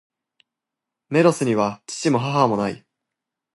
[1.09, 2.83] メロスには父も、母も無い。